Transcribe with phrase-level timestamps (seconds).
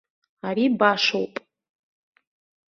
[0.51, 1.33] Ари башоуп.